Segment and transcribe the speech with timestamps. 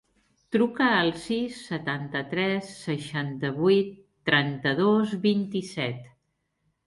[0.53, 3.91] Truca al sis, setanta-tres, seixanta-vuit,
[4.31, 6.09] trenta-dos, vint-i-set.